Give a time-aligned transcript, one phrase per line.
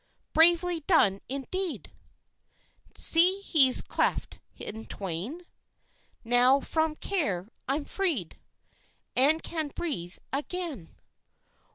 [0.33, 1.91] Bravely done, indeed!
[2.97, 5.45] See, he's cleft in twain!
[6.23, 8.39] Now from care I'm freed,
[9.15, 10.95] And can breathe again.